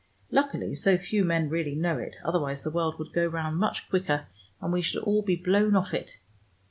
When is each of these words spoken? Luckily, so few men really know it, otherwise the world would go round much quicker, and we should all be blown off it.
Luckily, 0.31 0.73
so 0.73 0.97
few 0.97 1.23
men 1.23 1.47
really 1.47 1.75
know 1.75 1.99
it, 1.99 2.15
otherwise 2.25 2.63
the 2.63 2.71
world 2.71 2.97
would 2.97 3.13
go 3.13 3.27
round 3.27 3.57
much 3.57 3.87
quicker, 3.87 4.25
and 4.59 4.73
we 4.73 4.81
should 4.81 5.03
all 5.03 5.21
be 5.21 5.35
blown 5.35 5.75
off 5.75 5.93
it. 5.93 6.17